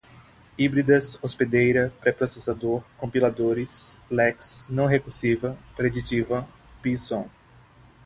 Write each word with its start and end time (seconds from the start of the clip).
híbridas, 0.57 1.19
hospedeira, 1.21 1.93
pré-processador, 2.01 2.83
compiladores, 2.97 3.99
lex, 4.09 4.65
não-recursiva, 4.67 5.55
preditiva, 5.75 6.49
bison 6.81 7.29